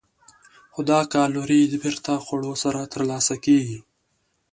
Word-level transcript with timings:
خو 0.73 0.79
دا 0.91 0.99
کالوري 1.13 1.61
بېرته 1.83 2.11
خوړو 2.25 2.53
سره 2.63 2.81
ترلاسه 2.93 3.35
کېږي. 3.45 3.79